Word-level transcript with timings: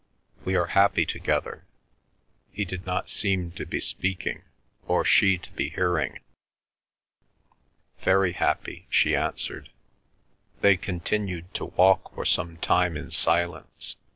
"We 0.45 0.55
are 0.55 0.65
happy 0.73 1.05
together." 1.05 1.63
He 2.51 2.65
did 2.65 2.87
not 2.87 3.07
seem 3.07 3.51
to 3.51 3.67
be 3.67 3.79
speaking, 3.79 4.41
or 4.87 5.05
she 5.05 5.37
to 5.37 5.51
be 5.51 5.69
hearing. 5.69 6.21
"Very 7.99 8.31
happy," 8.31 8.87
she 8.89 9.15
answered. 9.15 9.69
They 10.61 10.75
continued 10.75 11.53
to 11.53 11.65
walk 11.65 12.15
for 12.15 12.25
some 12.25 12.57
time 12.57 12.97
in 12.97 13.11
silence. 13.11 13.95